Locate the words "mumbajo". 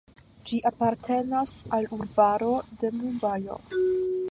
3.03-3.63